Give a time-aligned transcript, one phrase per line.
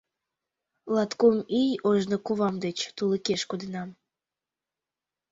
[0.93, 3.89] —Латкум ий ожно кувам деч тулыкеш кодынам.